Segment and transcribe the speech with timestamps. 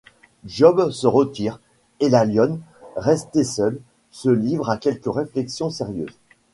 [0.47, 1.59] Job se retire,
[1.99, 2.59] et la lionne,
[2.95, 6.17] restée seule, se livre à quelques réflexions sérieuses.